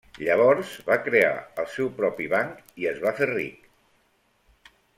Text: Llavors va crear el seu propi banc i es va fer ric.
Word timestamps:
Llavors 0.27 0.69
va 0.87 0.95
crear 1.07 1.33
el 1.63 1.67
seu 1.75 1.91
propi 1.99 2.27
banc 2.33 2.81
i 2.85 2.89
es 2.93 2.99
va 3.05 3.13
fer 3.21 3.29
ric. 3.35 3.69